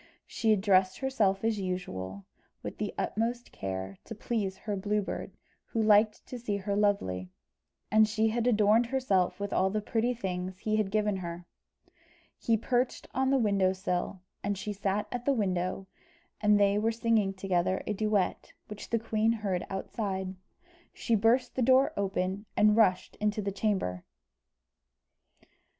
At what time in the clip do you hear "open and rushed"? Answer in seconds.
21.95-23.17